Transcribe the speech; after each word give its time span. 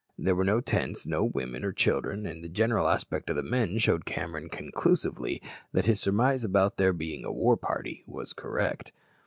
There 0.17 0.33
were 0.33 0.43
no 0.43 0.61
tents, 0.61 1.05
no 1.05 1.23
women 1.23 1.63
or 1.63 1.71
children, 1.71 2.25
and 2.25 2.43
the 2.43 2.49
general 2.49 2.87
aspect 2.89 3.29
of 3.29 3.35
the 3.35 3.43
men 3.43 3.77
showed 3.77 4.03
Cameron 4.03 4.49
conclusively 4.49 5.43
that 5.73 5.85
his 5.85 5.99
surmise 5.99 6.43
about 6.43 6.77
their 6.77 6.91
being 6.91 7.23
a 7.23 7.31
war 7.31 7.55
party 7.55 8.03
was 8.07 8.33
correct. 8.33 8.93